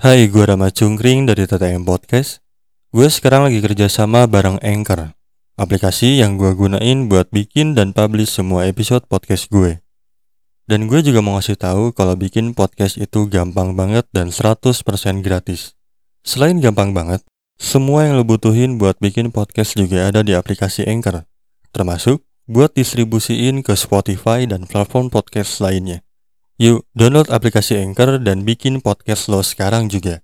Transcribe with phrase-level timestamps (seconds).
[0.00, 2.40] Hai, gue Rama Cungkring dari TTM Podcast.
[2.88, 5.12] Gue sekarang lagi kerja sama bareng Anchor,
[5.60, 9.84] aplikasi yang gue gunain buat bikin dan publish semua episode podcast gue.
[10.64, 14.72] Dan gue juga mau ngasih tahu kalau bikin podcast itu gampang banget dan 100%
[15.20, 15.76] gratis.
[16.24, 17.20] Selain gampang banget,
[17.60, 21.28] semua yang lo butuhin buat bikin podcast juga ada di aplikasi Anchor,
[21.76, 26.00] termasuk buat distribusiin ke Spotify dan platform podcast lainnya.
[26.60, 30.20] Yuk, download aplikasi Anchor dan bikin podcast lo sekarang juga.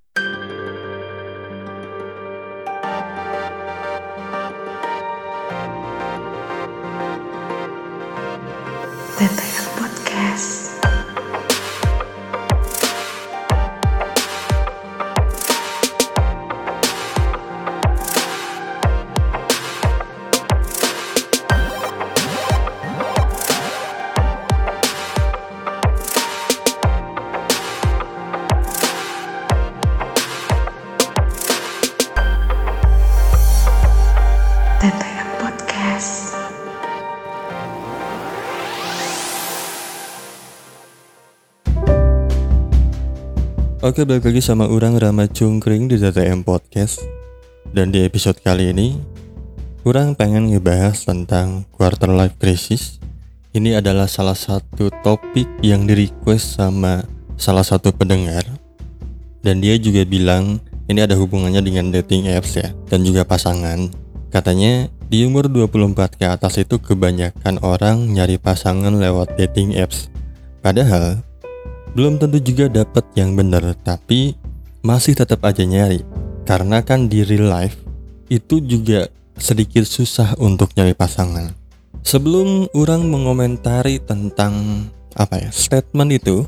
[9.17, 9.56] TTM
[43.87, 47.07] Oke, balik lagi sama orang Rama Cungkring di TTM Podcast.
[47.71, 48.99] Dan di episode kali ini,
[49.87, 52.99] orang pengen ngebahas tentang quarter life crisis.
[53.55, 57.07] Ini adalah salah satu topik yang di request sama
[57.39, 58.43] salah satu pendengar.
[59.47, 60.59] Dan dia juga bilang
[60.91, 63.87] ini ada hubungannya dengan dating apps ya, dan juga pasangan.
[64.35, 70.11] Katanya di umur 24 ke atas itu kebanyakan orang nyari pasangan lewat dating apps.
[70.59, 71.23] Padahal
[71.97, 74.37] belum tentu juga dapat yang benar, tapi
[74.85, 76.05] masih tetap aja nyari.
[76.45, 77.81] Karena kan di real life
[78.29, 79.09] itu juga
[79.41, 81.57] sedikit susah untuk nyari pasangan.
[82.05, 84.85] Sebelum orang mengomentari tentang
[85.17, 86.45] apa ya statement itu,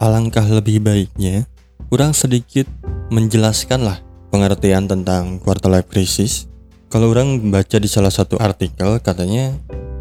[0.00, 1.44] alangkah lebih baiknya
[1.92, 2.64] orang sedikit
[3.12, 4.00] menjelaskan lah
[4.32, 6.48] pengertian tentang quarter life crisis.
[6.88, 9.52] Kalau orang baca di salah satu artikel katanya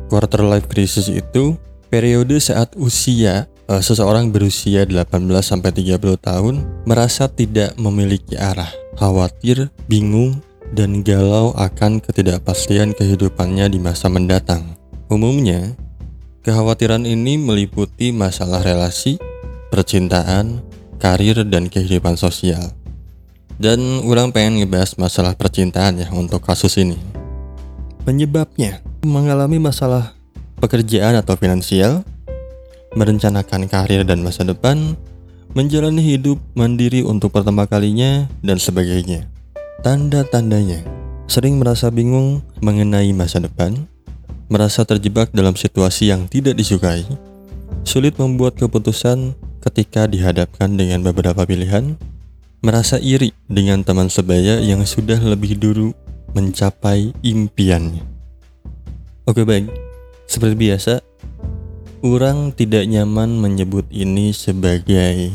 [0.07, 1.59] quarter life crisis itu
[1.91, 6.55] periode saat usia eh, seseorang berusia 18 sampai 30 tahun
[6.85, 10.41] merasa tidak memiliki arah, khawatir, bingung,
[10.73, 14.75] dan galau akan ketidakpastian kehidupannya di masa mendatang.
[15.11, 15.77] Umumnya,
[16.41, 19.21] kekhawatiran ini meliputi masalah relasi,
[19.69, 20.65] percintaan,
[20.97, 22.73] karir, dan kehidupan sosial.
[23.55, 26.99] Dan orang pengen ngebahas masalah percintaan ya untuk kasus ini.
[28.03, 30.13] Penyebabnya mengalami masalah
[30.59, 32.03] pekerjaan atau finansial,
[32.95, 34.95] merencanakan karir dan masa depan,
[35.55, 39.27] menjalani hidup mandiri untuk pertama kalinya, dan sebagainya.
[39.83, 40.81] Tanda-tandanya
[41.27, 43.85] sering merasa bingung mengenai masa depan,
[44.47, 47.05] merasa terjebak dalam situasi yang tidak disukai,
[47.85, 51.97] sulit membuat keputusan ketika dihadapkan dengan beberapa pilihan,
[52.61, 55.93] merasa iri dengan teman sebaya yang sudah lebih dulu
[56.33, 58.01] mencapai impiannya.
[59.25, 59.69] Oke baik,
[60.29, 61.01] seperti biasa,
[62.05, 65.33] orang tidak nyaman menyebut ini sebagai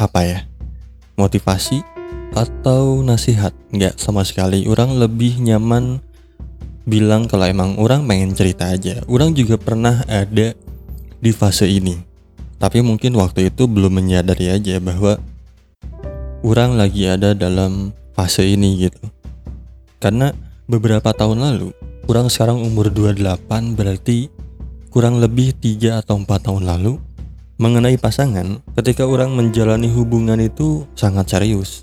[0.00, 0.38] apa ya,
[1.20, 1.84] motivasi
[2.32, 3.52] atau nasihat.
[3.68, 6.00] Nggak sama sekali, orang lebih nyaman
[6.88, 9.04] bilang kalau emang orang pengen cerita aja.
[9.04, 10.56] Orang juga pernah ada
[11.20, 12.00] di fase ini.
[12.56, 15.20] Tapi mungkin waktu itu belum menyadari aja bahwa
[16.40, 19.04] orang lagi ada dalam fase ini gitu.
[20.00, 20.32] Karena
[20.64, 21.70] beberapa tahun lalu,
[22.08, 24.37] orang sekarang umur 28 berarti
[24.88, 26.98] kurang lebih 3 atau 4 tahun lalu
[27.58, 31.82] mengenai pasangan ketika orang menjalani hubungan itu sangat serius.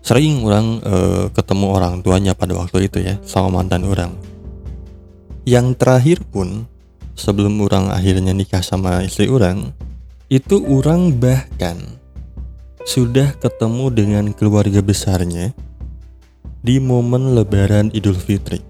[0.00, 4.14] Sering orang eh, ketemu orang tuanya pada waktu itu ya sama mantan orang.
[5.44, 6.64] Yang terakhir pun
[7.18, 9.74] sebelum orang akhirnya nikah sama istri orang,
[10.30, 11.98] itu orang bahkan
[12.86, 15.52] sudah ketemu dengan keluarga besarnya
[16.62, 18.62] di momen lebaran Idul Fitri.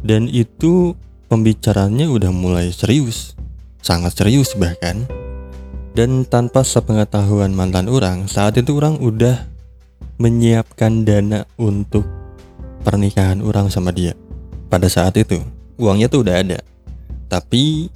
[0.00, 0.96] Dan itu
[1.30, 3.38] pembicaranya udah mulai serius,
[3.78, 5.06] sangat serius bahkan.
[5.94, 9.46] Dan tanpa sepengetahuan mantan orang, saat itu orang udah
[10.18, 12.02] menyiapkan dana untuk
[12.82, 14.18] pernikahan orang sama dia.
[14.66, 15.38] Pada saat itu,
[15.78, 16.58] uangnya tuh udah ada.
[17.30, 17.90] Tapi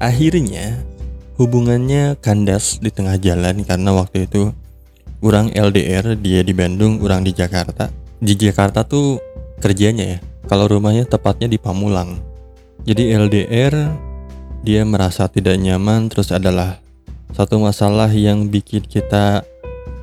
[0.00, 0.80] akhirnya
[1.36, 4.52] hubungannya kandas di tengah jalan karena waktu itu
[5.20, 7.88] orang LDR, dia di Bandung, orang di Jakarta.
[8.20, 9.20] Di Jakarta tuh
[9.60, 10.18] kerjanya ya.
[10.44, 12.33] Kalau rumahnya tepatnya di Pamulang.
[12.84, 13.96] Jadi LDR
[14.60, 16.84] dia merasa tidak nyaman terus adalah
[17.32, 19.40] satu masalah yang bikin kita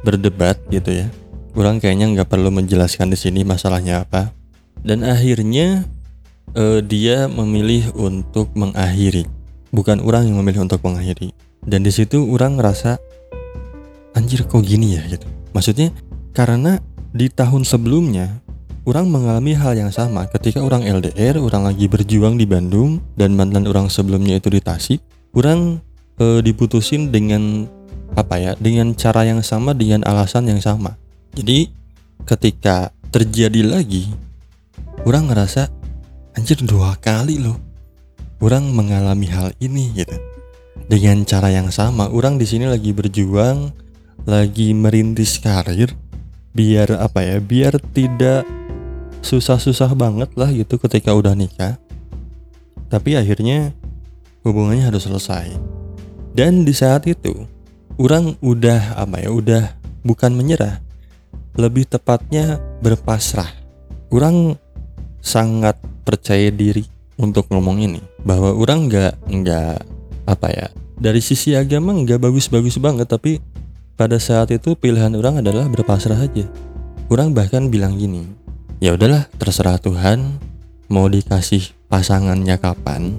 [0.02, 1.08] berdebat gitu ya.
[1.54, 4.34] Orang kayaknya nggak perlu menjelaskan di sini masalahnya apa.
[4.82, 5.86] Dan akhirnya
[6.58, 9.30] eh, dia memilih untuk mengakhiri.
[9.70, 11.38] Bukan orang yang memilih untuk mengakhiri.
[11.62, 12.98] Dan di situ orang ngerasa
[14.18, 15.30] anjir kok gini ya gitu.
[15.54, 15.94] Maksudnya
[16.34, 16.82] karena
[17.14, 18.42] di tahun sebelumnya
[18.86, 23.70] orang mengalami hal yang sama ketika orang LDR, orang lagi berjuang di Bandung dan mantan
[23.70, 25.00] orang sebelumnya itu di Tasik,
[25.38, 25.78] orang
[26.18, 27.70] e, diputusin dengan
[28.18, 28.52] apa ya?
[28.58, 30.98] Dengan cara yang sama dengan alasan yang sama.
[31.38, 31.70] Jadi
[32.26, 34.10] ketika terjadi lagi,
[35.06, 35.70] orang ngerasa
[36.36, 37.60] anjir dua kali loh.
[38.42, 40.18] Orang mengalami hal ini gitu.
[40.90, 43.70] Dengan cara yang sama, orang di sini lagi berjuang,
[44.26, 45.94] lagi merintis karir,
[46.52, 48.44] biar apa ya biar tidak
[49.22, 51.78] susah-susah banget lah gitu ketika udah nikah.
[52.92, 53.72] Tapi akhirnya
[54.44, 55.56] hubungannya harus selesai.
[56.36, 57.48] Dan di saat itu
[57.96, 59.64] orang udah apa ya udah
[60.04, 60.82] bukan menyerah.
[61.56, 63.50] Lebih tepatnya berpasrah.
[64.12, 64.60] Orang
[65.22, 66.84] sangat percaya diri
[67.16, 69.76] untuk ngomong ini bahwa orang nggak nggak
[70.26, 73.38] apa ya dari sisi agama nggak bagus-bagus banget tapi
[74.02, 76.50] pada saat itu pilihan orang adalah berpasrah aja.
[77.12, 78.26] Orang bahkan bilang gini,
[78.82, 80.42] ya udahlah terserah Tuhan
[80.90, 83.16] mau dikasih pasangannya kapan.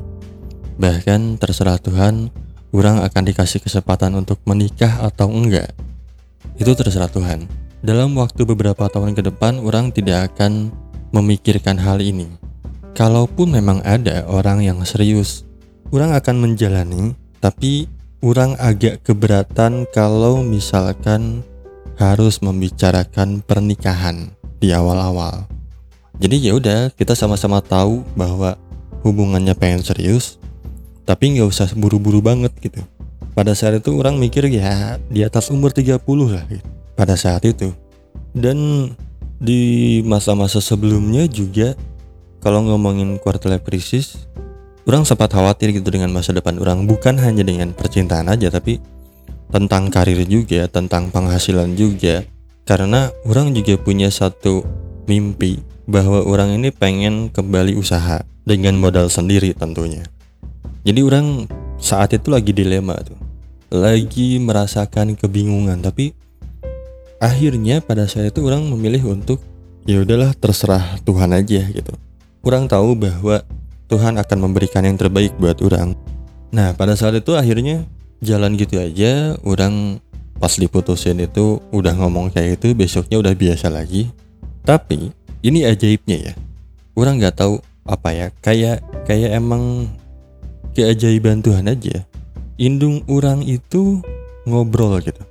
[0.76, 2.34] Bahkan terserah Tuhan
[2.74, 5.70] orang akan dikasih kesempatan untuk menikah atau enggak.
[6.58, 7.46] Itu terserah Tuhan.
[7.80, 10.74] Dalam waktu beberapa tahun ke depan orang tidak akan
[11.14, 12.26] memikirkan hal ini.
[12.92, 15.46] Kalaupun memang ada orang yang serius,
[15.94, 17.88] orang akan menjalani, tapi
[18.20, 21.40] orang agak keberatan kalau misalkan
[21.96, 25.50] harus membicarakan pernikahan di awal-awal.
[26.22, 28.54] Jadi ya udah kita sama-sama tahu bahwa
[29.02, 30.38] hubungannya pengen serius,
[31.02, 32.78] tapi nggak usah buru-buru banget gitu.
[33.34, 35.98] Pada saat itu orang mikir ya di atas umur 30
[36.30, 36.62] lah gitu.
[36.94, 37.74] pada saat itu.
[38.30, 38.92] Dan
[39.42, 41.74] di masa-masa sebelumnya juga
[42.38, 44.30] kalau ngomongin quarter life crisis
[44.86, 48.78] orang sempat khawatir gitu dengan masa depan orang bukan hanya dengan percintaan aja tapi
[49.50, 52.22] tentang karir juga tentang penghasilan juga
[52.62, 54.62] karena orang juga punya satu
[55.10, 60.06] mimpi bahwa orang ini pengen kembali usaha dengan modal sendiri tentunya.
[60.82, 61.46] Jadi orang
[61.78, 63.18] saat itu lagi dilema tuh.
[63.72, 66.12] Lagi merasakan kebingungan tapi
[67.22, 69.40] akhirnya pada saat itu orang memilih untuk
[69.86, 71.94] ya udahlah terserah Tuhan aja gitu.
[72.42, 73.42] Orang tahu bahwa
[73.86, 75.94] Tuhan akan memberikan yang terbaik buat orang.
[76.50, 77.86] Nah pada saat itu akhirnya
[78.22, 79.98] jalan gitu aja, orang
[80.42, 84.10] pas diputusin itu udah ngomong kayak itu, besoknya udah biasa lagi.
[84.66, 85.14] Tapi
[85.46, 86.34] ini ajaibnya ya,
[86.98, 89.86] orang nggak tahu apa ya, kayak kayak emang
[90.74, 92.02] keajaiban Tuhan aja.
[92.58, 94.02] Indung orang itu
[94.50, 95.22] ngobrol gitu,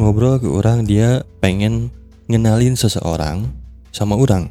[0.00, 1.92] ngobrol ke orang dia pengen
[2.32, 3.44] ngenalin seseorang
[3.92, 4.48] sama orang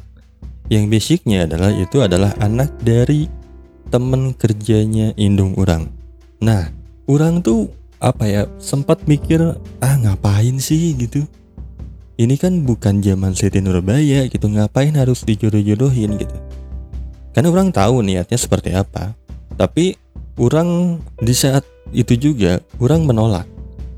[0.70, 3.26] yang basicnya adalah itu adalah anak dari
[3.90, 5.90] temen kerjanya indung orang.
[6.38, 6.70] Nah,
[7.10, 7.68] orang tuh
[7.98, 9.40] apa ya sempat mikir
[9.82, 11.26] ah ngapain sih gitu.
[12.14, 16.36] Ini kan bukan zaman Siti Nurbaya gitu ngapain harus dijodoh-jodohin gitu.
[17.34, 19.18] Karena orang tahu niatnya seperti apa.
[19.58, 19.98] Tapi
[20.38, 23.46] orang di saat itu juga orang menolak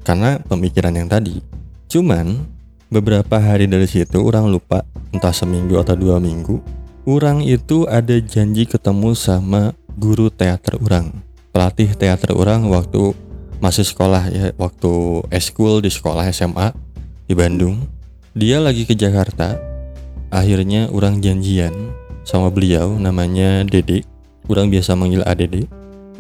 [0.05, 1.45] karena pemikiran yang tadi.
[1.93, 2.57] Cuman
[2.87, 6.63] beberapa hari dari situ orang lupa entah seminggu atau dua minggu
[7.07, 11.11] orang itu ada janji ketemu sama guru teater orang
[11.51, 13.11] pelatih teater orang waktu
[13.59, 16.73] masih sekolah ya waktu eskul di sekolah SMA
[17.27, 17.85] di Bandung.
[18.37, 19.57] Dia lagi ke Jakarta.
[20.29, 21.73] Akhirnya orang janjian
[22.27, 24.03] sama beliau namanya Dede
[24.51, 25.71] orang biasa manggil ADD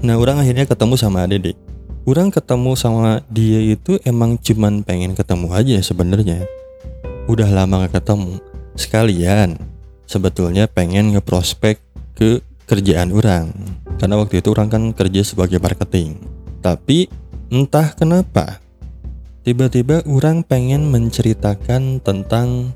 [0.06, 1.58] nah orang akhirnya ketemu sama ADD
[2.06, 6.46] orang ketemu sama dia itu emang cuman pengen ketemu aja sebenarnya.
[7.26, 8.38] Udah lama gak ketemu.
[8.78, 9.58] Sekalian.
[10.06, 11.82] Sebetulnya pengen ngeprospek
[12.14, 12.38] ke
[12.70, 13.50] kerjaan orang.
[13.99, 16.14] Karena waktu itu orang kan kerja sebagai marketing.
[16.62, 17.11] Tapi
[17.52, 18.58] entah kenapa
[19.46, 22.74] tiba-tiba orang pengen menceritakan tentang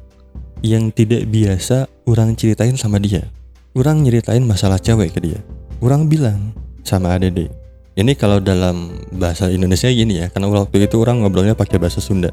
[0.63, 3.27] yang tidak biasa orang ceritain sama dia
[3.75, 5.41] orang nyeritain masalah cewek ke dia
[5.83, 6.55] orang bilang
[6.87, 7.51] sama ADD
[7.99, 12.31] ini kalau dalam bahasa Indonesia gini ya karena waktu itu orang ngobrolnya pakai bahasa Sunda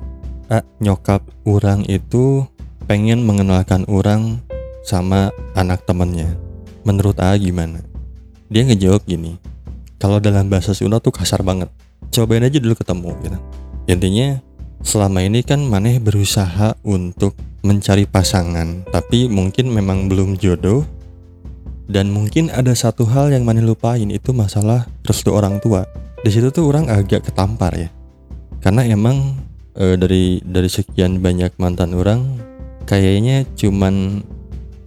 [0.54, 2.46] ah, nyokap orang itu
[2.86, 4.40] pengen mengenalkan orang
[4.86, 6.48] sama anak temennya
[6.88, 7.84] Menurut A gimana?
[8.48, 9.36] Dia ngejawab gini,
[10.00, 11.68] kalau dalam bahasa Sunda tuh kasar banget.
[12.14, 13.38] Cobain aja dulu ketemu gitu.
[13.88, 14.42] Intinya
[14.82, 20.86] selama ini kan Maneh berusaha untuk mencari pasangan, tapi mungkin memang belum jodoh
[21.88, 25.86] dan mungkin ada satu hal yang Maneh lupain itu masalah restu orang tua.
[26.22, 27.90] Di situ tuh orang agak ketampar ya.
[28.60, 32.26] Karena emang e, dari dari sekian banyak mantan orang
[32.90, 34.26] kayaknya cuman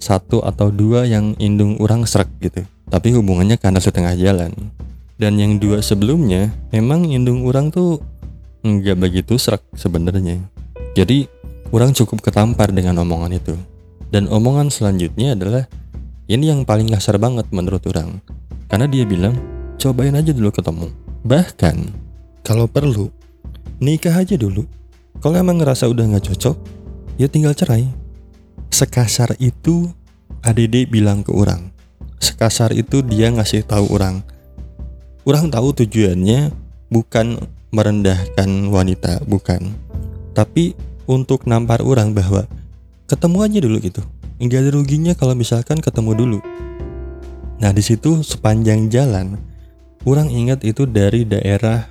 [0.03, 4.51] satu atau dua yang indung orang serak gitu tapi hubungannya karena setengah jalan
[5.21, 8.01] dan yang dua sebelumnya memang indung orang tuh
[8.65, 10.41] nggak begitu serak sebenarnya
[10.91, 11.31] jadi
[11.71, 13.55] orang cukup ketampar dengan omongan itu.
[14.11, 15.71] Dan omongan selanjutnya adalah
[16.27, 18.19] ini yang paling kasar banget menurut orang.
[18.67, 19.39] Karena dia bilang,
[19.79, 20.91] cobain aja dulu ketemu.
[21.23, 21.77] Bahkan,
[22.43, 23.11] kalau perlu,
[23.79, 24.67] nikah aja dulu.
[25.23, 26.57] Kalau emang ngerasa udah nggak cocok,
[27.23, 27.87] ya tinggal cerai.
[28.71, 29.91] Sekasar itu
[30.43, 31.71] ADD bilang ke orang.
[32.19, 34.27] Sekasar itu dia ngasih tahu orang.
[35.29, 36.49] Orang tahu tujuannya
[36.89, 37.37] bukan
[37.71, 39.73] merendahkan wanita, bukan.
[40.33, 40.73] Tapi
[41.05, 42.49] untuk nampar orang bahwa
[43.05, 44.03] ketemu aja dulu gitu.
[44.41, 46.39] Nggak ada ruginya kalau misalkan ketemu dulu.
[47.61, 49.37] Nah di situ sepanjang jalan,
[50.09, 51.85] orang ingat itu dari daerah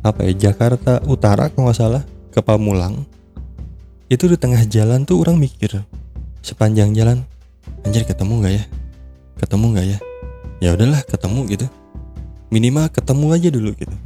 [0.00, 3.04] apa ya Jakarta Utara kalau nggak salah ke Pamulang.
[4.08, 5.84] Itu di tengah jalan tuh orang mikir
[6.40, 7.26] sepanjang jalan,
[7.82, 8.64] anjir ketemu nggak ya?
[9.36, 9.98] Ketemu nggak ya?
[10.62, 11.66] Ya udahlah ketemu gitu.
[12.50, 13.96] Minimal ketemu aja dulu gitu.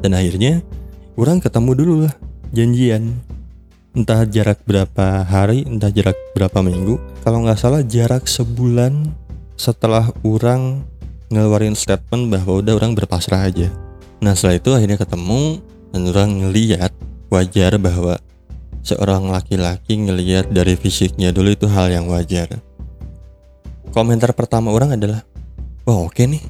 [0.00, 0.64] Dan akhirnya
[1.16, 2.14] orang ketemu dulu lah
[2.56, 3.20] janjian
[3.90, 6.96] entah jarak berapa hari, entah jarak berapa minggu.
[7.26, 9.10] Kalau nggak salah jarak sebulan
[9.58, 10.86] setelah orang
[11.30, 13.68] ngeluarin statement bahwa udah orang berpasrah aja.
[14.22, 16.92] Nah setelah itu akhirnya ketemu dan orang ngeliat
[17.30, 18.18] wajar bahwa
[18.80, 22.62] seorang laki-laki ngeliat dari fisiknya dulu itu hal yang wajar.
[23.90, 25.26] Komentar pertama orang adalah,
[25.82, 26.42] wah oke nih,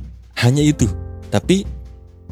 [0.43, 0.89] hanya itu.
[1.29, 1.69] Tapi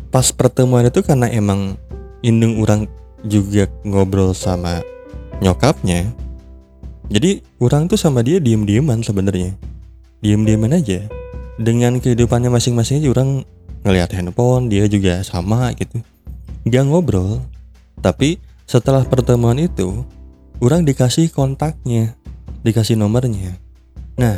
[0.09, 1.77] pas pertemuan itu karena emang
[2.25, 2.88] indung orang
[3.23, 4.81] juga ngobrol sama
[5.38, 6.11] nyokapnya
[7.09, 9.57] jadi orang tuh sama dia diem-dieman sebenarnya.
[10.21, 11.09] Diem-dieman aja.
[11.57, 13.43] Dengan kehidupannya masing-masing aja orang
[13.83, 16.05] ngelihat handphone dia juga sama gitu.
[16.69, 17.41] Gak ngobrol.
[18.05, 18.37] Tapi
[18.69, 20.05] setelah pertemuan itu
[20.61, 22.12] orang dikasih kontaknya
[22.61, 23.57] dikasih nomornya.
[24.21, 24.37] Nah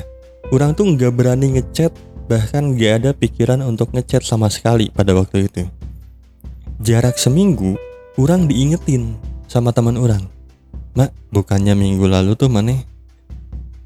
[0.54, 1.90] orang tuh nggak berani ngechat
[2.30, 5.66] bahkan gak ada pikiran untuk ngechat sama sekali pada waktu itu
[6.78, 7.74] jarak seminggu
[8.14, 9.18] orang diingetin
[9.50, 10.30] sama teman orang
[10.94, 12.78] Mak, bukannya minggu lalu tuh mana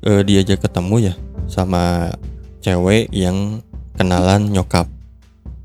[0.09, 1.15] uh, diajak ketemu ya
[1.49, 2.13] sama
[2.65, 3.61] cewek yang
[3.93, 4.89] kenalan nyokap.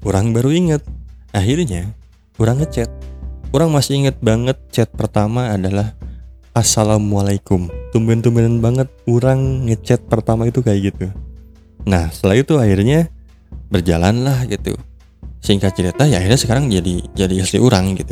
[0.03, 0.83] Orang baru inget.
[1.31, 1.95] Akhirnya,
[2.36, 2.91] orang ngechat.
[3.55, 5.95] Orang masih inget banget chat pertama adalah
[6.51, 7.71] Assalamualaikum.
[7.95, 11.07] Tumben-tumbenan banget orang ngechat pertama itu kayak gitu.
[11.88, 13.07] Nah, setelah itu akhirnya
[13.69, 14.75] berjalanlah gitu.
[15.39, 18.12] Singkat cerita ya akhirnya sekarang jadi jadi istri orang gitu.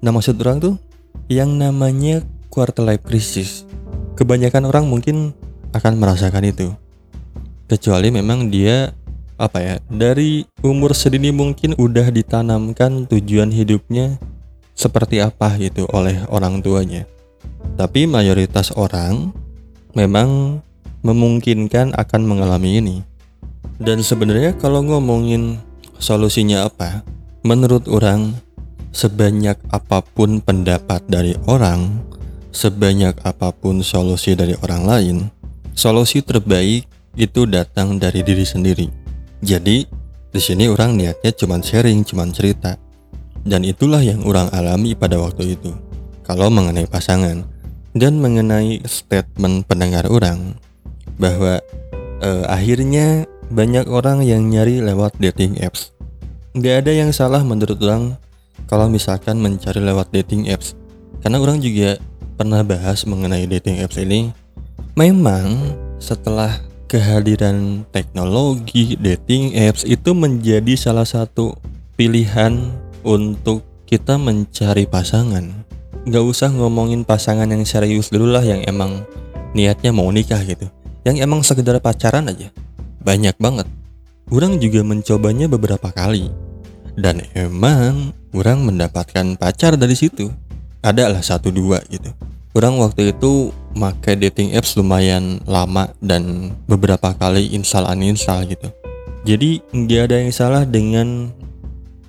[0.00, 0.74] Nah maksud orang tuh
[1.28, 3.68] yang namanya quarter life crisis.
[4.16, 5.36] Kebanyakan orang mungkin
[5.76, 6.72] akan merasakan itu.
[7.68, 8.96] Kecuali memang dia
[9.36, 14.16] apa ya, dari umur sedini mungkin udah ditanamkan tujuan hidupnya
[14.72, 17.04] seperti apa gitu oleh orang tuanya.
[17.76, 19.36] Tapi mayoritas orang
[19.92, 20.60] memang
[21.06, 22.96] memungkinkan akan mengalami ini.
[23.78, 25.62] Dan sebenarnya kalau ngomongin
[26.02, 27.06] solusinya apa,
[27.46, 28.34] menurut orang
[28.90, 32.02] sebanyak apa pun pendapat dari orang,
[32.50, 35.16] sebanyak apa pun solusi dari orang lain,
[35.76, 38.88] solusi terbaik itu datang dari diri sendiri.
[39.44, 39.84] Jadi,
[40.32, 42.80] di sini orang niatnya cuma sharing, cuma cerita.
[43.46, 45.70] Dan itulah yang orang alami pada waktu itu.
[46.26, 47.46] Kalau mengenai pasangan
[47.94, 50.58] dan mengenai statement pendengar orang
[51.16, 51.60] bahwa
[52.22, 55.94] eh, akhirnya banyak orang yang nyari lewat dating apps.
[56.56, 58.16] Gak ada yang salah menurut orang
[58.66, 60.74] kalau misalkan mencari lewat dating apps.
[61.20, 62.00] Karena orang juga
[62.36, 64.32] pernah bahas mengenai dating apps ini.
[64.96, 66.56] Memang setelah
[66.88, 71.56] kehadiran teknologi dating apps itu menjadi salah satu
[71.98, 72.72] pilihan
[73.04, 75.52] untuk kita mencari pasangan.
[76.06, 79.02] Nggak usah ngomongin pasangan yang serius dulu lah yang emang
[79.52, 80.70] niatnya mau nikah gitu
[81.06, 82.50] yang emang sekedar pacaran aja.
[83.06, 83.70] Banyak banget.
[84.26, 86.26] Orang juga mencobanya beberapa kali.
[86.98, 90.34] Dan emang orang mendapatkan pacar dari situ.
[90.82, 92.10] Ada lah satu dua gitu.
[92.56, 98.66] Orang waktu itu pakai dating apps lumayan lama dan beberapa kali install uninstall gitu.
[99.28, 101.30] Jadi nggak ada yang salah dengan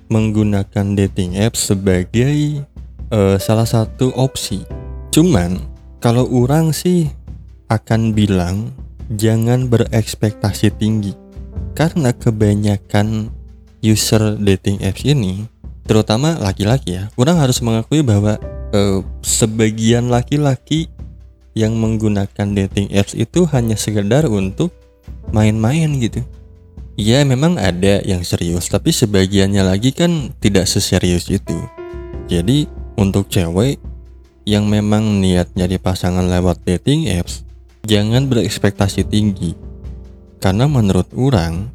[0.08, 2.64] menggunakan dating apps sebagai
[3.12, 4.64] uh, salah satu opsi.
[5.12, 5.60] Cuman
[6.00, 7.12] kalau orang sih
[7.68, 8.72] akan bilang
[9.12, 11.16] jangan berekspektasi tinggi.
[11.72, 13.30] Karena kebanyakan
[13.80, 15.46] user dating apps ini
[15.88, 18.36] terutama laki-laki ya orang harus mengakui bahwa
[18.74, 20.92] eh, sebagian laki-laki
[21.56, 24.70] yang menggunakan dating apps itu hanya sekedar untuk
[25.32, 26.22] main-main gitu.
[26.98, 31.56] Ya memang ada yang serius tapi sebagiannya lagi kan tidak seserius itu.
[32.28, 33.80] Jadi untuk cewek
[34.44, 37.47] yang memang niat nyari pasangan lewat dating apps
[37.86, 39.54] jangan berekspektasi tinggi.
[40.38, 41.74] Karena menurut orang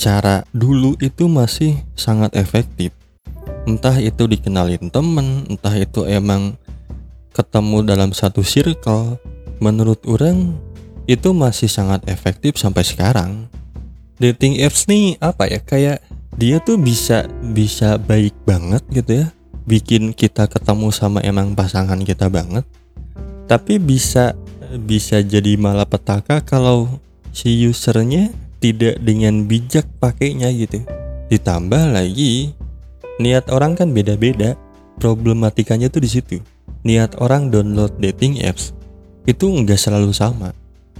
[0.00, 2.96] cara dulu itu masih sangat efektif.
[3.68, 6.56] Entah itu dikenalin temen, entah itu emang
[7.36, 9.20] ketemu dalam satu circle
[9.60, 10.56] menurut orang
[11.04, 13.46] itu masih sangat efektif sampai sekarang.
[14.16, 16.00] Dating apps nih apa ya kayak
[16.36, 19.26] dia tuh bisa bisa baik banget gitu ya.
[19.68, 22.64] Bikin kita ketemu sama emang pasangan kita banget.
[23.44, 24.32] Tapi bisa
[24.86, 27.00] bisa jadi malapetaka kalau
[27.34, 30.84] si usernya tidak dengan bijak pakainya gitu.
[31.32, 32.54] Ditambah lagi
[33.18, 34.54] niat orang kan beda-beda.
[35.00, 36.36] Problematikanya tuh di situ.
[36.84, 38.76] Niat orang download dating apps
[39.24, 40.52] itu nggak selalu sama.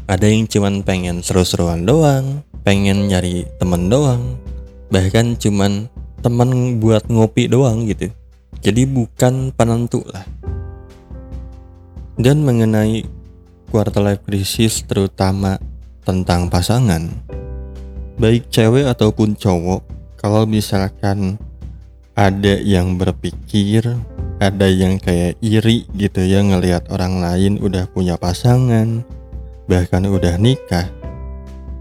[0.09, 4.37] Ada yang cuman pengen seru-seruan doang pengen nyari temen doang
[4.93, 5.89] bahkan cuman
[6.21, 8.13] temen buat ngopi doang gitu.
[8.61, 10.27] Jadi bukan penentu lah.
[12.21, 13.20] Dan mengenai
[13.71, 15.57] quarter life crisis terutama
[16.03, 17.07] tentang pasangan.
[18.19, 19.81] Baik cewek ataupun cowok
[20.21, 21.41] kalau misalkan
[22.19, 23.97] ada yang berpikir
[24.41, 29.01] ada yang kayak iri gitu ya ngelihat orang lain udah punya pasangan
[29.65, 30.93] bahkan udah nikah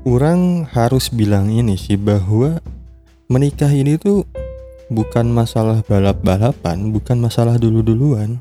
[0.08, 2.64] orang harus bilang ini sih bahwa
[3.28, 4.24] menikah ini tuh
[4.88, 8.40] bukan masalah balap-balapan bukan masalah dulu-duluan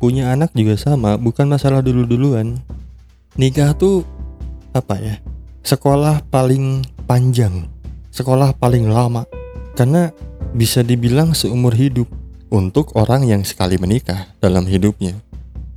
[0.00, 2.56] punya anak juga sama bukan masalah dulu-duluan
[3.36, 4.02] nikah tuh
[4.72, 5.16] apa ya
[5.60, 7.68] sekolah paling panjang
[8.10, 9.28] sekolah paling lama
[9.76, 10.10] karena
[10.54, 12.10] bisa dibilang seumur hidup
[12.50, 15.14] untuk orang yang sekali menikah dalam hidupnya.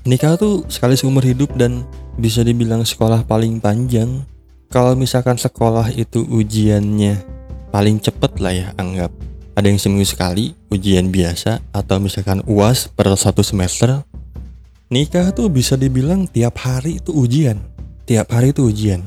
[0.03, 1.87] Nikah tuh sekali seumur hidup dan
[2.19, 4.25] bisa dibilang sekolah paling panjang.
[4.67, 7.21] Kalau misalkan sekolah itu ujiannya
[7.69, 9.13] paling cepet lah ya anggap.
[9.53, 14.01] Ada yang seminggu sekali ujian biasa atau misalkan uas per satu semester.
[14.89, 17.61] Nikah tuh bisa dibilang tiap hari itu ujian.
[18.05, 19.01] Tiap hari itu ujian.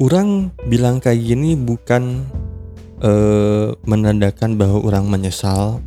[0.00, 2.24] Orang bilang kayak gini bukan
[3.04, 5.80] uh, menandakan bahwa orang menyesal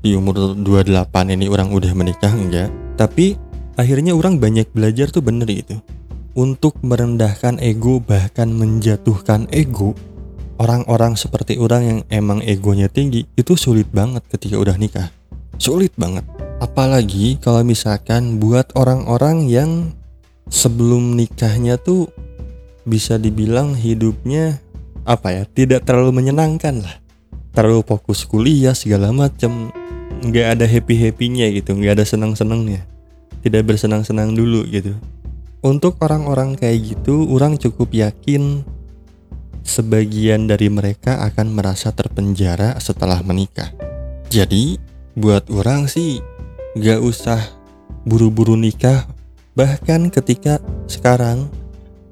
[0.00, 3.34] di umur 28 ini orang udah menikah enggak tapi
[3.74, 5.76] akhirnya orang banyak belajar tuh bener itu
[6.38, 9.98] untuk merendahkan ego bahkan menjatuhkan ego
[10.58, 15.08] orang-orang seperti orang yang emang egonya tinggi itu sulit banget ketika udah nikah.
[15.58, 16.26] Sulit banget.
[16.58, 19.94] Apalagi kalau misalkan buat orang-orang yang
[20.50, 22.10] sebelum nikahnya tuh
[22.82, 24.58] bisa dibilang hidupnya
[25.06, 26.96] apa ya tidak terlalu menyenangkan lah.
[27.54, 29.70] Terlalu fokus kuliah segala macam
[30.18, 32.82] nggak ada happy happynya gitu nggak ada senang senangnya
[33.42, 34.94] tidak bersenang senang dulu gitu.
[35.62, 38.62] Untuk orang-orang kayak gitu orang cukup yakin
[39.68, 43.68] sebagian dari mereka akan merasa terpenjara setelah menikah.
[44.32, 44.80] Jadi
[45.12, 46.24] buat orang sih
[46.72, 47.38] nggak usah
[48.08, 49.04] buru-buru nikah.
[49.52, 51.52] Bahkan ketika sekarang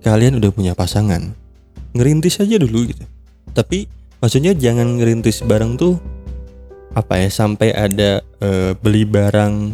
[0.05, 1.33] kalian udah punya pasangan
[1.97, 3.05] ngerintis aja dulu gitu.
[3.57, 3.89] Tapi
[4.21, 5.97] maksudnya jangan ngerintis bareng tuh
[6.93, 9.73] apa ya sampai ada e, beli barang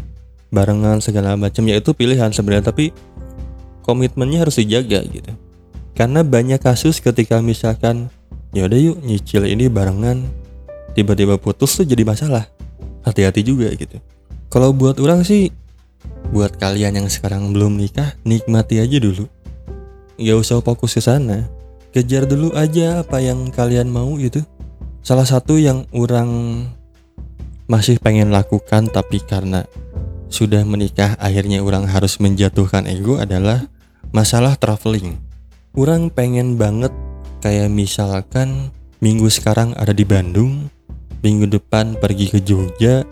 [0.54, 1.66] barengan segala macam.
[1.66, 2.94] Ya itu pilihan sebenarnya tapi
[3.82, 5.34] komitmennya harus dijaga gitu
[5.92, 8.08] karena banyak kasus ketika misalkan
[8.56, 10.24] ya udah yuk nyicil ini barengan
[10.96, 12.48] tiba-tiba putus tuh jadi masalah.
[13.02, 13.98] Hati-hati juga gitu.
[14.52, 15.50] Kalau buat orang sih
[16.30, 19.26] buat kalian yang sekarang belum nikah nikmati aja dulu.
[20.20, 21.48] Nggak usah fokus ke sana.
[21.92, 24.40] Kejar dulu aja apa yang kalian mau gitu.
[25.02, 26.62] Salah satu yang orang
[27.66, 29.66] masih pengen lakukan tapi karena
[30.32, 33.66] sudah menikah akhirnya orang harus menjatuhkan ego adalah
[34.14, 35.31] masalah traveling.
[35.72, 36.92] Orang pengen banget
[37.40, 38.68] kayak misalkan
[39.00, 40.68] minggu sekarang ada di Bandung,
[41.24, 43.08] minggu depan pergi ke Jogja,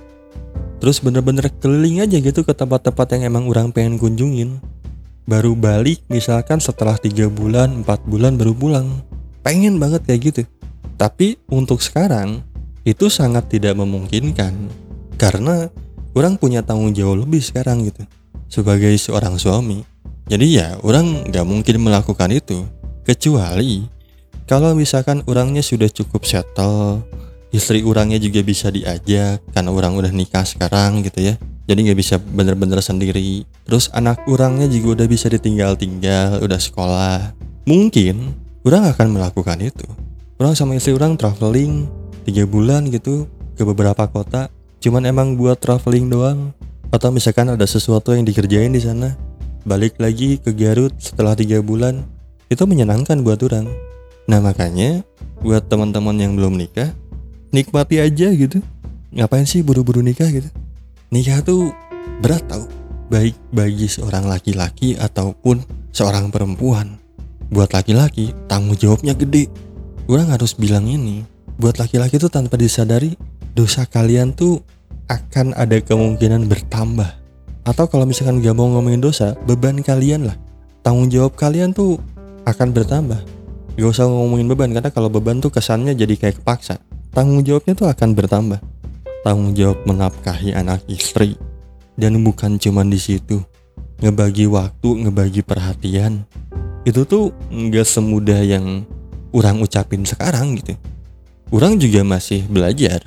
[0.76, 4.60] terus bener-bener keliling aja gitu ke tempat-tempat yang emang orang pengen kunjungin.
[5.24, 9.08] Baru balik misalkan setelah tiga bulan, empat bulan baru pulang.
[9.40, 10.42] Pengen banget kayak gitu.
[11.00, 12.44] Tapi untuk sekarang
[12.84, 14.52] itu sangat tidak memungkinkan
[15.16, 15.72] karena
[16.12, 18.04] orang punya tanggung jawab lebih sekarang gitu
[18.52, 19.89] sebagai seorang suami
[20.30, 22.62] jadi ya orang nggak mungkin melakukan itu
[23.02, 23.90] kecuali
[24.46, 27.02] kalau misalkan orangnya sudah cukup settle
[27.50, 31.34] istri orangnya juga bisa diajak karena orang udah nikah sekarang gitu ya.
[31.70, 33.46] Jadi nggak bisa bener-bener sendiri.
[33.62, 37.34] Terus anak orangnya juga udah bisa ditinggal-tinggal udah sekolah.
[37.66, 38.34] Mungkin
[38.66, 39.86] orang akan melakukan itu.
[40.40, 41.86] Orang sama istri orang traveling
[42.26, 44.48] tiga bulan gitu ke beberapa kota
[44.80, 46.50] cuman emang buat traveling doang.
[46.90, 49.14] Atau misalkan ada sesuatu yang dikerjain di sana
[49.64, 52.04] balik lagi ke Garut setelah tiga bulan
[52.50, 53.68] itu menyenangkan buat orang.
[54.26, 55.04] Nah makanya
[55.40, 56.92] buat teman-teman yang belum nikah
[57.54, 58.62] nikmati aja gitu.
[59.10, 60.46] Ngapain sih buru-buru nikah gitu?
[61.10, 61.74] Nikah tuh
[62.22, 62.66] berat tau.
[63.10, 66.94] Baik bagi seorang laki-laki ataupun seorang perempuan.
[67.50, 69.50] Buat laki-laki tanggung jawabnya gede.
[70.06, 71.26] Orang harus bilang ini
[71.58, 73.18] buat laki-laki tuh tanpa disadari
[73.52, 74.62] dosa kalian tuh
[75.10, 77.19] akan ada kemungkinan bertambah
[77.64, 80.36] Atau kalau misalkan gak mau ngomongin dosa, beban kalian lah.
[80.80, 82.00] Tanggung jawab kalian tuh
[82.48, 83.20] akan bertambah.
[83.76, 86.80] Gak usah ngomongin beban, karena kalau beban tuh kesannya jadi kayak kepaksa.
[87.12, 88.60] Tanggung jawabnya tuh akan bertambah.
[89.20, 91.36] Tanggung jawab menafkahi anak istri.
[92.00, 93.44] Dan bukan cuman di situ.
[94.00, 96.24] Ngebagi waktu, ngebagi perhatian.
[96.88, 98.88] Itu tuh nggak semudah yang
[99.36, 100.72] orang ucapin sekarang gitu.
[101.52, 103.04] Orang juga masih belajar.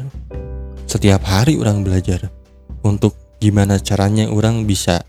[0.86, 2.30] Setiap hari orang belajar
[2.86, 5.04] untuk gimana caranya orang bisa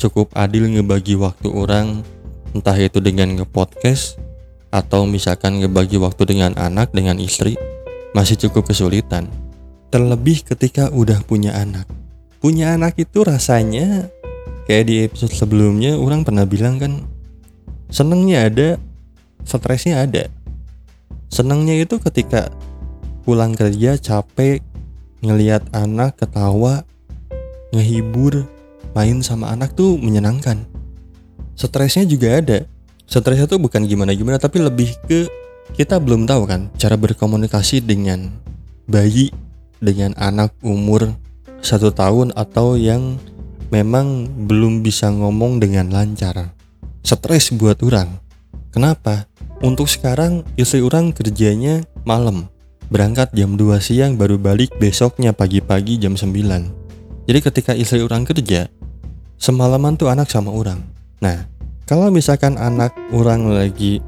[0.00, 2.00] cukup adil ngebagi waktu orang
[2.56, 4.16] entah itu dengan nge-podcast
[4.72, 7.60] atau misalkan ngebagi waktu dengan anak dengan istri
[8.16, 9.28] masih cukup kesulitan.
[9.92, 11.84] Terlebih ketika udah punya anak.
[12.40, 14.08] Punya anak itu rasanya
[14.64, 17.04] kayak di episode sebelumnya orang pernah bilang kan
[17.92, 18.68] senengnya ada
[19.44, 20.32] stresnya ada.
[21.28, 22.48] Senengnya itu ketika
[23.28, 24.64] pulang kerja capek
[25.20, 26.88] ngelihat anak ketawa
[27.74, 28.46] ngehibur
[28.94, 30.62] main sama anak tuh menyenangkan.
[31.58, 32.58] Stresnya juga ada.
[33.04, 35.26] Stresnya tuh bukan gimana-gimana tapi lebih ke
[35.74, 38.30] kita belum tahu kan cara berkomunikasi dengan
[38.86, 39.34] bayi
[39.82, 41.12] dengan anak umur
[41.60, 43.18] satu tahun atau yang
[43.72, 46.54] memang belum bisa ngomong dengan lancar.
[47.04, 48.22] Stres buat orang.
[48.72, 49.28] Kenapa?
[49.60, 52.48] Untuk sekarang istri orang kerjanya malam.
[52.92, 56.83] Berangkat jam 2 siang baru balik besoknya pagi-pagi jam 9
[57.24, 58.68] jadi ketika istri orang kerja
[59.40, 60.80] semalaman tuh anak sama orang.
[61.24, 61.48] Nah
[61.84, 64.00] kalau misalkan anak orang lagi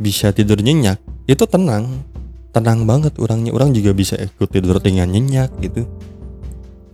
[0.00, 2.04] bisa tidur nyenyak itu tenang.
[2.54, 3.50] Tenang banget orangnya.
[3.50, 5.88] Orang juga bisa ikut tidur dengan nyenyak gitu.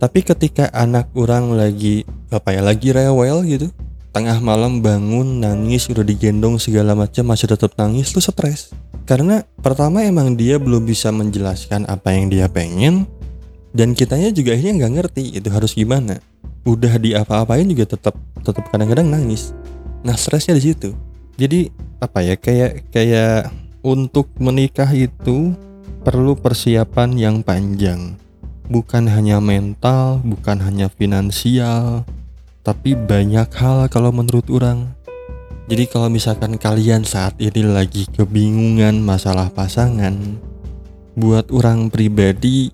[0.01, 2.01] Tapi ketika anak orang lagi
[2.33, 3.69] apa ya lagi rewel gitu
[4.11, 8.73] tengah malam bangun nangis udah digendong segala macam masih tetap nangis tuh stres.
[9.05, 13.07] Karena pertama emang dia belum bisa menjelaskan apa yang dia pengen
[13.71, 16.19] dan kitanya juga akhirnya nggak ngerti itu harus gimana.
[16.67, 19.55] Udah di apa-apain juga tetap tetap kadang-kadang nangis.
[20.03, 20.93] Nah stresnya di situ.
[21.39, 21.71] Jadi
[22.03, 23.49] apa ya kayak kayak
[23.81, 25.55] untuk menikah itu
[26.03, 28.19] perlu persiapan yang panjang.
[28.71, 32.07] Bukan hanya mental bukan hanya finansial
[32.61, 34.93] tapi banyak hal kalau menurut orang.
[35.65, 40.37] Jadi kalau misalkan kalian saat ini lagi kebingungan masalah pasangan,
[41.15, 42.69] buat orang pribadi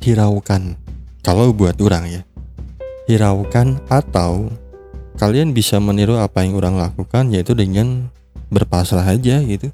[0.00, 0.76] hiraukan.
[1.20, 2.22] Kalau buat orang ya,
[3.06, 4.48] hiraukan atau
[5.20, 8.08] kalian bisa meniru apa yang orang lakukan yaitu dengan
[8.48, 9.68] berpasrah aja gitu.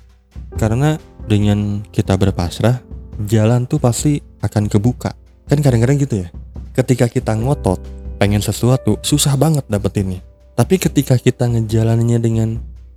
[0.58, 2.82] Karena dengan kita berpasrah,
[3.24, 5.14] jalan tuh pasti akan kebuka.
[5.46, 6.28] Kan kadang-kadang gitu ya.
[6.74, 7.78] Ketika kita ngotot,
[8.16, 10.24] pengen sesuatu susah banget dapetinnya
[10.56, 12.48] tapi ketika kita ngejalaninnya dengan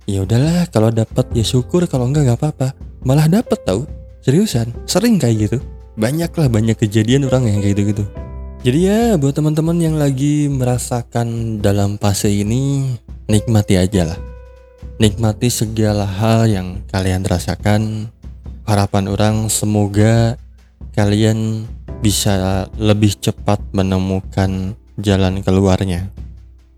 [0.08, 2.68] ya udahlah kalau dapat ya syukur kalau enggak nggak apa-apa
[3.04, 3.84] malah dapet tau
[4.24, 5.58] seriusan sering kayak gitu
[6.00, 8.04] banyak lah banyak kejadian orang yang kayak gitu gitu
[8.60, 12.92] jadi ya buat teman-teman yang lagi merasakan dalam fase ini
[13.24, 14.20] nikmati aja lah.
[15.00, 18.12] Nikmati segala hal yang kalian rasakan.
[18.68, 20.36] Harapan orang semoga
[20.92, 21.64] kalian
[22.04, 26.12] bisa lebih cepat menemukan jalan keluarnya.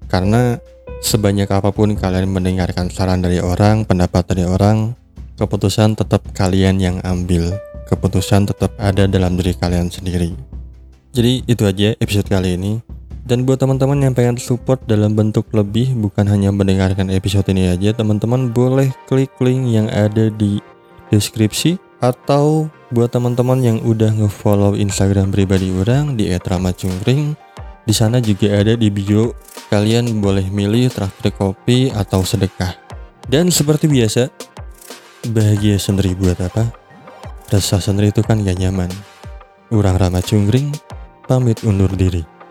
[0.07, 0.63] Karena
[1.03, 4.95] sebanyak apa pun kalian mendengarkan saran dari orang, pendapat dari orang,
[5.37, 7.55] keputusan tetap kalian yang ambil.
[7.89, 10.33] Keputusan tetap ada dalam diri kalian sendiri.
[11.13, 12.81] Jadi itu aja episode kali ini.
[13.23, 17.95] Dan buat teman-teman yang pengen support dalam bentuk lebih bukan hanya mendengarkan episode ini aja,
[17.95, 20.59] teman-teman boleh klik link yang ada di
[21.13, 27.39] deskripsi atau buat teman-teman yang udah ngefollow Instagram pribadi orang di @ramacungkring
[27.83, 29.35] di sana juga ada di bio,
[29.67, 32.79] kalian boleh milih traktir kopi atau sedekah.
[33.27, 34.31] Dan seperti biasa,
[35.31, 36.67] bahagia sendiri buat apa?
[37.53, 38.91] Rasa sendiri itu kan gak nyaman.
[39.71, 40.75] Urang Rama Cungkring,
[41.31, 42.42] pamit undur diri.